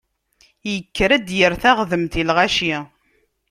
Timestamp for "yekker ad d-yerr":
0.71-1.53